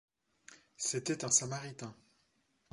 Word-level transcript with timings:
C'était 0.77 1.25
un 1.25 1.29
Samaritain. 1.29 1.95